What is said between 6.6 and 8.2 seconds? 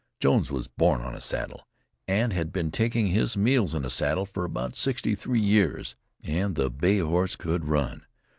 bay horse could run.